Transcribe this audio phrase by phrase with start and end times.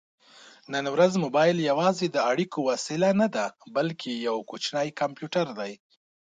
[0.73, 5.73] نن ورځ مبایل یوازې د اړیکې وسیله نه ده، بلکې یو کوچنی کمپیوټر دی.